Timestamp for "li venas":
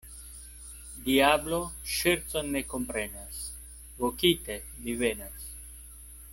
4.87-5.49